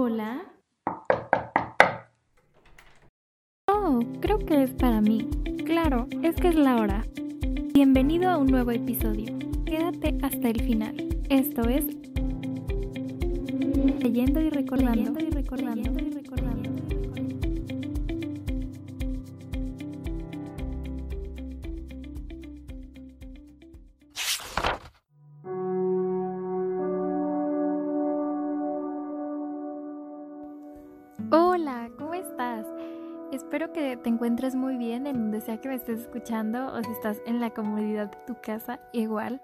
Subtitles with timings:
[0.00, 0.44] Hola.
[3.66, 5.28] Oh, creo que es para mí.
[5.66, 7.04] Claro, es que es la hora.
[7.74, 9.36] Bienvenido a un nuevo episodio.
[9.66, 10.94] Quédate hasta el final.
[11.30, 11.84] Esto es
[14.00, 15.10] Leyendo y recordando.
[15.10, 16.07] Leyendo y recordando.
[33.48, 36.90] Espero que te encuentres muy bien en donde sea que me estés escuchando o si
[36.90, 39.40] estás en la comodidad de tu casa, igual.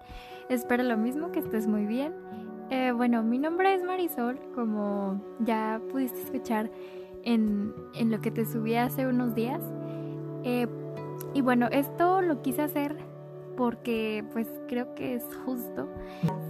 [0.47, 2.13] Espero lo mismo, que estés muy bien.
[2.69, 6.69] Eh, bueno, mi nombre es Marisol, como ya pudiste escuchar
[7.23, 9.63] en, en lo que te subí hace unos días.
[10.43, 10.67] Eh,
[11.33, 12.95] y bueno, esto lo quise hacer
[13.57, 15.89] porque pues creo que es justo.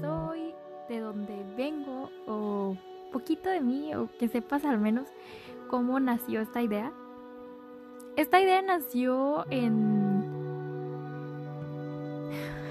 [0.01, 0.53] Soy
[0.89, 2.75] de donde vengo o
[3.13, 5.07] poquito de mí o que sepas al menos
[5.69, 6.91] cómo nació esta idea.
[8.15, 10.15] Esta idea nació en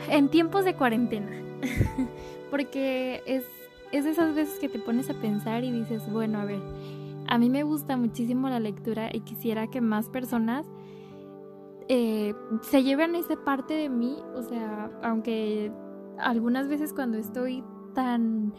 [0.09, 1.31] en tiempos de cuarentena.
[2.51, 3.45] Porque es,
[3.93, 6.61] es de esas veces que te pones a pensar y dices, bueno, a ver,
[7.27, 10.67] a mí me gusta muchísimo la lectura y quisiera que más personas
[11.89, 14.17] eh, se lleven esa parte de mí.
[14.35, 15.73] O sea, aunque
[16.19, 18.53] algunas veces cuando estoy tan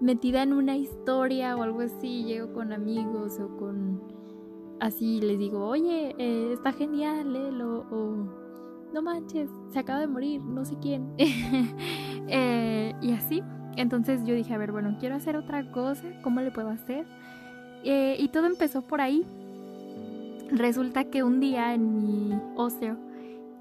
[0.00, 4.13] metida en una historia o algo así, llego con amigos o con
[4.84, 8.16] así les digo, oye, eh, está genial, léelo, o
[8.92, 11.14] no manches, se acaba de morir, no sé quién.
[12.28, 13.42] eh, y así.
[13.76, 17.06] Entonces yo dije, a ver, bueno, quiero hacer otra cosa, ¿cómo le puedo hacer?
[17.82, 19.24] Eh, y todo empezó por ahí.
[20.50, 22.98] Resulta que un día en mi ocio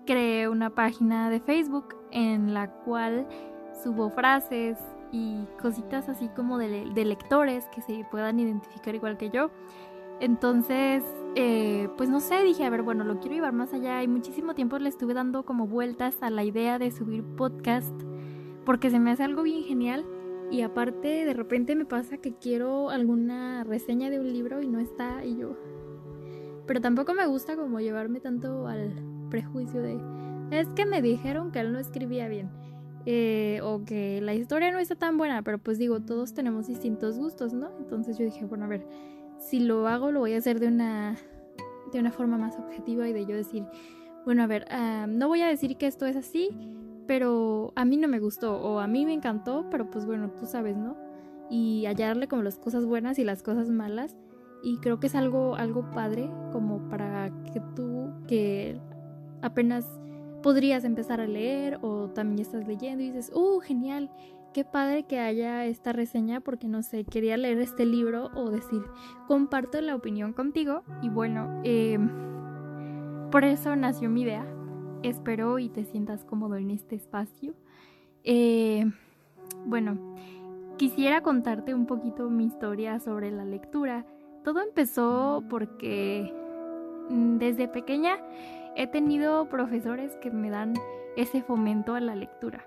[0.05, 3.25] creé una página de Facebook en la cual
[3.81, 4.77] subo frases
[5.13, 9.49] y cositas así como de, de lectores que se puedan identificar igual que yo.
[10.23, 11.03] Entonces,
[11.35, 14.55] eh, pues no sé, dije, a ver, bueno, lo quiero llevar más allá y muchísimo
[14.55, 17.93] tiempo le estuve dando como vueltas a la idea de subir podcast
[18.65, 20.05] porque se me hace algo bien genial
[20.49, 24.79] y aparte de repente me pasa que quiero alguna reseña de un libro y no
[24.79, 25.57] está y yo...
[26.65, 28.93] Pero tampoco me gusta como llevarme tanto al
[29.29, 29.99] prejuicio de...
[30.51, 32.49] Es que me dijeron que él no escribía bien.
[33.05, 37.17] Eh, o que la historia no está tan buena, pero pues digo, todos tenemos distintos
[37.17, 37.77] gustos, ¿no?
[37.77, 38.87] Entonces yo dije, bueno, a ver,
[39.43, 41.17] si lo hago, lo voy a hacer de una,
[41.91, 43.65] de una forma más objetiva y de yo decir,
[44.25, 46.49] bueno, a ver, uh, no voy a decir que esto es así,
[47.07, 50.45] pero a mí no me gustó o a mí me encantó, pero pues bueno, tú
[50.45, 50.97] sabes, ¿no?
[51.49, 54.15] Y hallarle como las cosas buenas y las cosas malas.
[54.63, 58.79] Y creo que es algo, algo padre como para que tú, que
[59.41, 59.85] apenas
[60.41, 64.09] podrías empezar a leer o también estás leyendo y dices, ¡uh, genial!
[64.53, 68.81] Qué padre que haya esta reseña porque no sé, quería leer este libro o decir,
[69.27, 71.97] comparto la opinión contigo y bueno, eh,
[73.31, 74.45] por eso nació mi idea.
[75.01, 77.55] Espero y te sientas cómodo en este espacio.
[78.23, 78.85] Eh,
[79.65, 80.15] bueno,
[80.77, 84.05] quisiera contarte un poquito mi historia sobre la lectura.
[84.43, 86.31] Todo empezó porque
[87.09, 88.17] mm, desde pequeña
[88.75, 90.73] he tenido profesores que me dan
[91.17, 92.65] ese fomento a la lectura.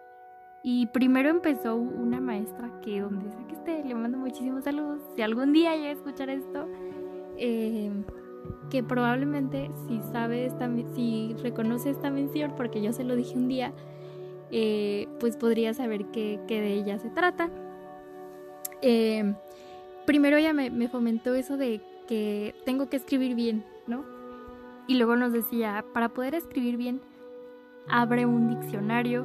[0.69, 5.01] Y primero empezó una maestra que donde sea que esté, le mando muchísimos saludos.
[5.15, 6.67] Si algún día llega a escuchar esto,
[7.37, 7.89] eh,
[8.69, 10.53] que probablemente si sabes,
[10.97, 13.73] si reconoce esta mención, porque yo se lo dije un día,
[14.51, 17.49] eh, pues podría saber que, de ella se trata.
[18.83, 19.37] Eh,
[20.05, 24.05] primero ella me, me fomentó eso de que tengo que escribir bien, ¿no?
[24.89, 27.01] Y luego nos decía, para poder escribir bien,
[27.87, 29.25] abre un diccionario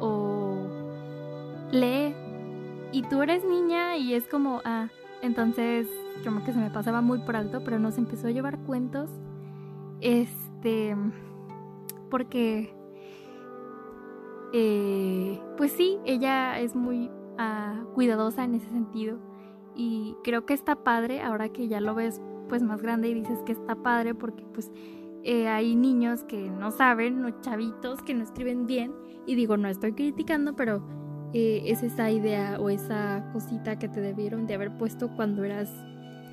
[0.00, 0.51] o
[1.72, 2.14] lee.
[2.92, 4.88] Y tú eres niña y es como, ah,
[5.22, 5.88] entonces
[6.22, 9.10] como que se me pasaba muy por alto, pero nos empezó a llevar cuentos.
[10.00, 10.94] Este,
[12.10, 12.74] porque,
[14.52, 19.18] eh, pues sí, ella es muy ah, cuidadosa en ese sentido.
[19.74, 23.38] Y creo que está padre, ahora que ya lo ves pues más grande y dices
[23.46, 24.70] que está padre porque pues
[25.24, 28.92] eh, hay niños que no saben, o chavitos que no escriben bien.
[29.24, 30.82] Y digo, no estoy criticando, pero
[31.34, 35.70] eh, es esa idea o esa cosita que te debieron de haber puesto cuando eras,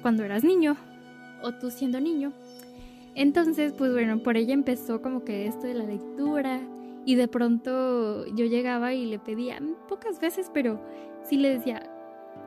[0.01, 0.75] cuando eras niño
[1.41, 2.33] o tú siendo niño.
[3.15, 6.61] Entonces, pues bueno, por ella empezó como que esto de la lectura
[7.05, 10.81] y de pronto yo llegaba y le pedía, pocas veces, pero
[11.23, 11.89] sí le decía,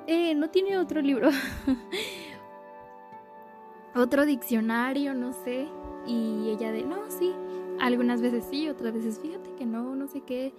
[0.06, 1.30] eh, no tiene otro libro,
[3.94, 5.68] otro diccionario, no sé.
[6.06, 7.32] Y ella de, no, sí,
[7.80, 10.52] algunas veces sí, otras veces fíjate que no, no sé qué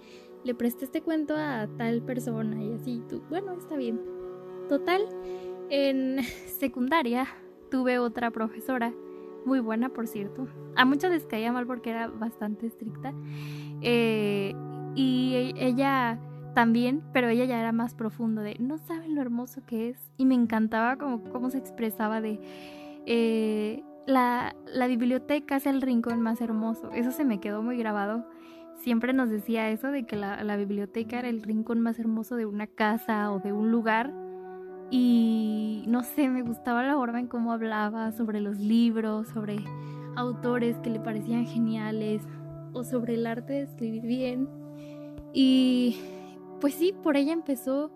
[0.44, 4.00] le presté este cuento a tal persona y así, tú, bueno, está bien.
[4.68, 5.02] Total,
[5.70, 6.18] En
[6.58, 7.26] secundaria
[7.70, 8.92] tuve otra profesora,
[9.46, 10.46] muy buena por cierto.
[10.76, 13.12] A muchos les caía mal porque era bastante estricta.
[13.80, 14.54] Eh,
[14.94, 16.18] y ella
[16.54, 20.12] también, pero ella ya era más profundo de no saben lo hermoso que es.
[20.16, 22.40] Y me encantaba como cómo se expresaba de
[23.06, 24.54] eh, la
[24.86, 26.90] biblioteca es el rincón más hermoso.
[26.92, 28.26] Eso se me quedó muy grabado.
[28.84, 32.66] Siempre nos decía eso de que la, biblioteca era el rincón más hermoso de una
[32.66, 34.12] casa o de un lugar.
[34.90, 39.56] Y no sé, me gustaba la forma en cómo hablaba sobre los libros, sobre
[40.16, 42.20] autores que le parecían geniales
[42.74, 44.50] o sobre el arte de escribir bien.
[45.32, 45.98] Y
[46.60, 47.90] pues sí, por ella empezó,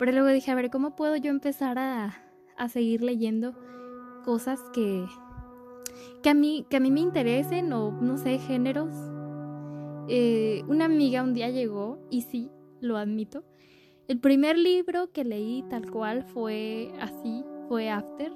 [0.00, 2.12] pero luego dije, a ver, ¿cómo puedo yo empezar a,
[2.56, 3.54] a seguir leyendo
[4.24, 5.06] cosas que,
[6.24, 9.14] que, a mí, que a mí me interesen o no sé, géneros?
[10.08, 13.44] Eh, una amiga un día llegó, y sí, lo admito,
[14.06, 18.32] el primer libro que leí tal cual fue así, fue After,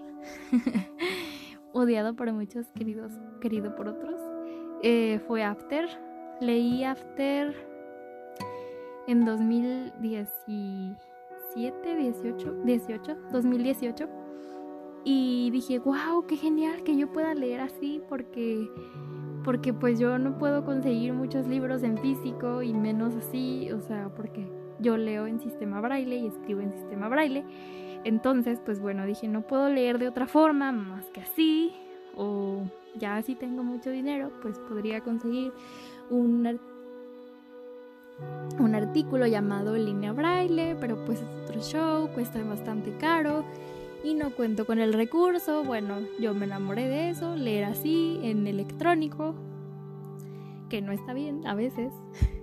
[1.73, 4.19] odiado por muchos, queridos, querido por otros,
[4.83, 5.87] eh, fue After,
[6.41, 7.55] leí After
[9.09, 10.97] en 2017,
[11.97, 14.09] 18, 18, 2018.
[15.05, 18.69] Y dije, wow, qué genial que yo pueda leer así porque
[19.49, 24.11] porque pues yo no puedo conseguir muchos libros en físico y menos así, o sea,
[24.15, 24.47] porque
[24.79, 27.47] yo leo en sistema braille y escribo en sistema braille.
[28.05, 31.73] Entonces, pues bueno, dije, no puedo leer de otra forma más que así,
[32.15, 32.65] o
[32.95, 35.51] ya si tengo mucho dinero, pues podría conseguir
[36.11, 36.61] un
[38.59, 43.47] un artículo llamado Línea Braille, pero pues es otro show, cuesta bastante caro
[44.05, 45.65] y no cuento con el recurso.
[45.65, 49.35] Bueno, yo me enamoré de eso, leer así en electrónico,
[50.69, 51.93] que no está bien a veces.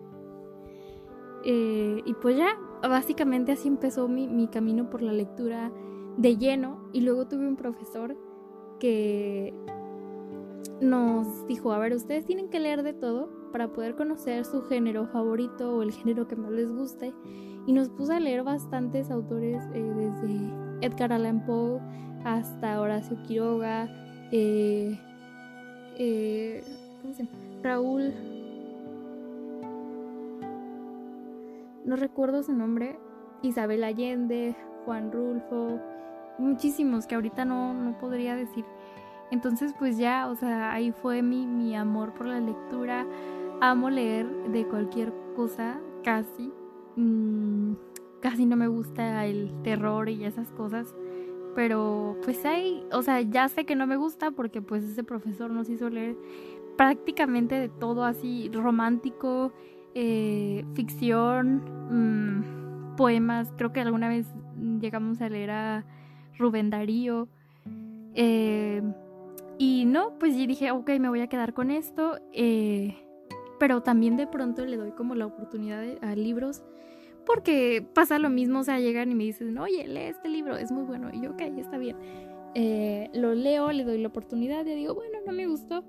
[1.48, 5.72] Eh, y pues ya, básicamente así empezó mi, mi camino por la lectura
[6.18, 8.18] de lleno y luego tuve un profesor
[8.80, 9.54] que
[10.82, 15.08] nos dijo, a ver, ustedes tienen que leer de todo para poder conocer su género
[15.08, 17.14] favorito o el género que más les guste.
[17.66, 20.45] Y nos puso a leer bastantes autores eh, desde
[20.86, 21.80] Edgar Allan Poe
[22.24, 23.88] hasta Horacio Quiroga,
[24.32, 25.00] eh,
[25.98, 26.64] eh,
[27.02, 27.28] ¿cómo se?
[27.62, 28.14] Raúl,
[31.84, 32.98] no recuerdo su nombre,
[33.42, 34.56] Isabel Allende,
[34.86, 35.80] Juan Rulfo,
[36.38, 38.66] muchísimos que ahorita no, no podría decir.
[39.32, 43.06] Entonces pues ya, o sea, ahí fue mi, mi amor por la lectura
[43.62, 46.52] amo leer de cualquier cosa, casi.
[46.96, 47.74] Mm,
[48.26, 50.96] casi no me gusta el terror y esas cosas.
[51.54, 55.52] Pero pues hay, o sea, ya sé que no me gusta porque pues ese profesor
[55.52, 56.18] nos hizo leer
[56.76, 59.54] prácticamente de todo así, romántico,
[59.94, 61.62] eh, ficción,
[61.92, 63.54] mm, poemas.
[63.58, 64.26] Creo que alguna vez
[64.82, 65.86] llegamos a leer a
[66.40, 67.28] Rubén Darío.
[68.16, 68.82] Eh,
[69.60, 72.18] y no, pues yo dije, ok, me voy a quedar con esto.
[72.34, 72.98] Eh,
[73.60, 76.64] pero también de pronto le doy como la oportunidad a libros
[77.26, 80.72] porque pasa lo mismo, o sea, llegan y me dicen, oye, lee este libro, es
[80.72, 81.98] muy bueno, y yo, ok, está bien.
[82.54, 85.84] Eh, lo leo, le doy la oportunidad y digo, bueno, no me gustó.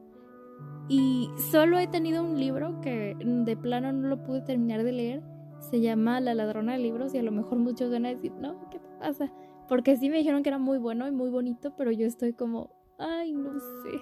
[0.89, 5.23] Y solo he tenido un libro que de plano no lo pude terminar de leer,
[5.59, 8.69] se llama La ladrona de libros y a lo mejor muchos van a decir, no,
[8.71, 9.33] ¿qué pasa?
[9.69, 12.71] Porque sí me dijeron que era muy bueno y muy bonito, pero yo estoy como,
[12.99, 14.01] ay, no sé.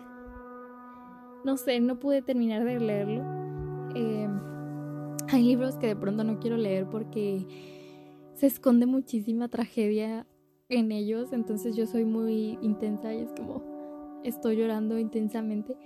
[1.44, 3.22] No sé, no pude terminar de leerlo.
[3.94, 4.53] Em,
[5.28, 7.46] hay libros que de pronto no quiero leer porque
[8.34, 10.26] se esconde muchísima tragedia
[10.68, 13.62] en ellos, entonces yo soy muy intensa y es como
[14.24, 15.76] estoy llorando intensamente.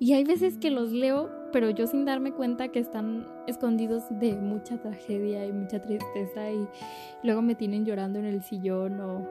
[0.00, 4.36] Y hay veces que los leo, pero yo sin darme cuenta que están escondidos de
[4.36, 6.68] mucha tragedia y mucha tristeza y
[7.24, 9.26] luego me tienen llorando en el sillón o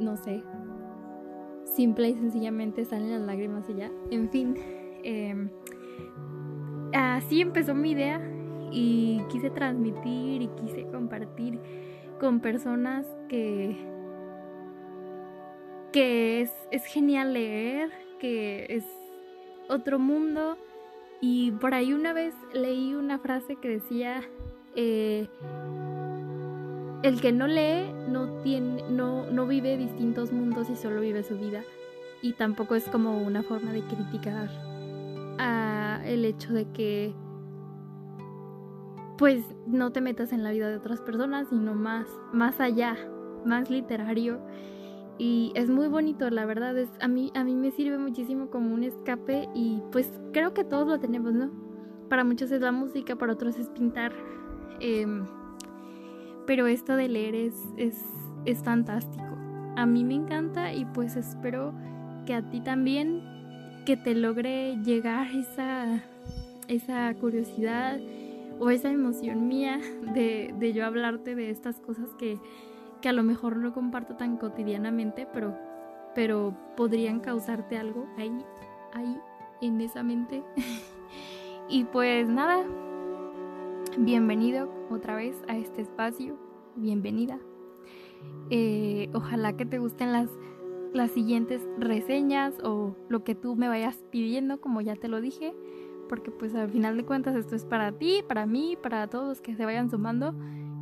[0.00, 0.42] no sé.
[1.64, 3.90] Simple y sencillamente salen las lágrimas y ya.
[4.10, 4.54] En fin.
[5.04, 5.34] Eh,
[6.92, 8.20] así empezó mi idea
[8.72, 11.60] y quise transmitir y quise compartir
[12.20, 13.76] con personas que,
[15.92, 18.84] que es, es genial leer, que es
[19.68, 20.56] otro mundo.
[21.20, 24.22] Y por ahí una vez leí una frase que decía,
[24.74, 25.28] eh,
[27.02, 31.36] el que no lee no, tiene, no, no vive distintos mundos y solo vive su
[31.38, 31.62] vida.
[32.22, 34.69] Y tampoco es como una forma de criticar
[36.10, 37.14] el hecho de que
[39.16, 42.96] pues no te metas en la vida de otras personas, sino más, más allá,
[43.44, 44.40] más literario.
[45.18, 48.72] Y es muy bonito, la verdad, es, a, mí, a mí me sirve muchísimo como
[48.72, 51.50] un escape y pues creo que todos lo tenemos, ¿no?
[52.08, 54.12] Para muchos es la música, para otros es pintar.
[54.80, 55.26] Em,
[56.46, 58.02] pero esto de leer es, es,
[58.46, 59.36] es fantástico.
[59.76, 61.74] a mí me encanta y pues espero
[62.24, 63.22] que a ti también,
[63.84, 66.02] que te logre llegar esa,
[66.68, 67.98] esa curiosidad
[68.58, 69.80] o esa emoción mía
[70.14, 72.38] de, de yo hablarte de estas cosas que,
[73.00, 75.56] que a lo mejor no comparto tan cotidianamente, pero,
[76.14, 78.32] pero podrían causarte algo ahí,
[78.92, 79.16] ahí,
[79.62, 80.42] en esa mente.
[81.68, 82.64] y pues nada,
[83.98, 86.36] bienvenido otra vez a este espacio,
[86.76, 87.38] bienvenida.
[88.50, 90.28] Eh, ojalá que te gusten las,
[90.92, 95.54] las siguientes reseñas o lo que tú me vayas pidiendo, como ya te lo dije,
[96.08, 99.54] porque pues al final de cuentas esto es para ti, para mí, para todos que
[99.54, 100.34] se vayan sumando.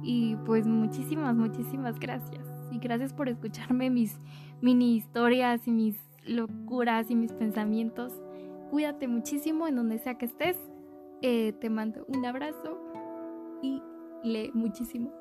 [0.02, 2.46] Y pues muchísimas, muchísimas gracias.
[2.70, 4.18] Y gracias por escucharme mis
[4.60, 8.12] mini historias y mis locuras y mis pensamientos.
[8.70, 10.56] Cuídate muchísimo en donde sea que estés.
[11.20, 12.78] Eh, te mando un abrazo
[13.62, 13.82] y
[14.22, 15.17] lee muchísimo.